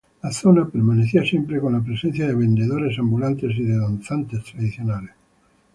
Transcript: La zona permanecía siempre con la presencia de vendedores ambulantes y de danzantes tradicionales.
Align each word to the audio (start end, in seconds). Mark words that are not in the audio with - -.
La 0.23 0.31
zona 0.31 0.67
permanecía 0.67 1.23
siempre 1.23 1.59
con 1.61 1.73
la 1.73 1.79
presencia 1.83 2.25
de 2.25 2.33
vendedores 2.33 2.97
ambulantes 2.97 3.55
y 3.55 3.61
de 3.65 3.77
danzantes 3.77 4.43
tradicionales. 4.45 5.11